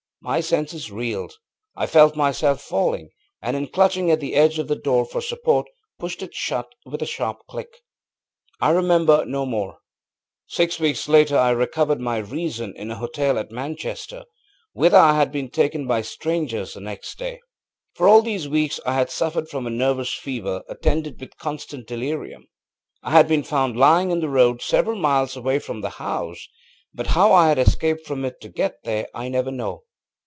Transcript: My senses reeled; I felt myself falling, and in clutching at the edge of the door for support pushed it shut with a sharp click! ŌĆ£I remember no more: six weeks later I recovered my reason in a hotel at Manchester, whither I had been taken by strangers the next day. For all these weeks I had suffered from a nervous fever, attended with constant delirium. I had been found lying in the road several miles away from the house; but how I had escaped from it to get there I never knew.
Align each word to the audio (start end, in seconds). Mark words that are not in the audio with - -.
My 0.23 0.39
senses 0.39 0.91
reeled; 0.91 1.33
I 1.75 1.87
felt 1.87 2.15
myself 2.15 2.61
falling, 2.61 3.09
and 3.41 3.57
in 3.57 3.65
clutching 3.65 4.11
at 4.11 4.19
the 4.19 4.35
edge 4.35 4.59
of 4.59 4.67
the 4.67 4.75
door 4.75 5.03
for 5.03 5.19
support 5.19 5.65
pushed 5.97 6.21
it 6.21 6.35
shut 6.35 6.67
with 6.85 7.01
a 7.01 7.07
sharp 7.07 7.37
click! 7.49 7.73
ŌĆ£I 8.61 8.75
remember 8.75 9.25
no 9.25 9.47
more: 9.47 9.79
six 10.45 10.79
weeks 10.79 11.07
later 11.09 11.35
I 11.35 11.49
recovered 11.49 11.99
my 11.99 12.17
reason 12.17 12.75
in 12.75 12.91
a 12.91 12.97
hotel 12.97 13.39
at 13.39 13.49
Manchester, 13.49 14.25
whither 14.73 14.95
I 14.99 15.15
had 15.15 15.31
been 15.31 15.49
taken 15.49 15.87
by 15.87 16.03
strangers 16.03 16.75
the 16.75 16.81
next 16.81 17.17
day. 17.17 17.39
For 17.95 18.07
all 18.07 18.21
these 18.21 18.47
weeks 18.47 18.79
I 18.85 18.93
had 18.93 19.09
suffered 19.09 19.49
from 19.49 19.65
a 19.65 19.71
nervous 19.71 20.13
fever, 20.13 20.61
attended 20.69 21.19
with 21.19 21.35
constant 21.39 21.87
delirium. 21.87 22.45
I 23.01 23.09
had 23.09 23.27
been 23.27 23.41
found 23.41 23.75
lying 23.75 24.11
in 24.11 24.19
the 24.19 24.29
road 24.29 24.61
several 24.61 24.99
miles 24.99 25.35
away 25.35 25.57
from 25.57 25.81
the 25.81 25.89
house; 25.97 26.47
but 26.93 27.07
how 27.07 27.33
I 27.33 27.47
had 27.49 27.57
escaped 27.57 28.05
from 28.05 28.23
it 28.23 28.39
to 28.41 28.49
get 28.49 28.75
there 28.83 29.07
I 29.15 29.27
never 29.27 29.49
knew. 29.49 29.79